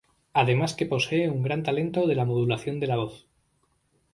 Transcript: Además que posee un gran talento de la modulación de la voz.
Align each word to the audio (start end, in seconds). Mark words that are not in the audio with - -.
Además 0.33 0.73
que 0.73 0.87
posee 0.87 1.29
un 1.29 1.43
gran 1.43 1.61
talento 1.61 2.07
de 2.07 2.15
la 2.15 2.25
modulación 2.25 2.79
de 2.79 2.87
la 2.87 2.95
voz. 2.95 3.27